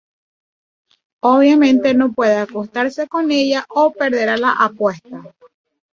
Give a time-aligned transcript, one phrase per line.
[1.21, 5.35] Obviamente, no puede acostarse con ella o perderá la apuesta.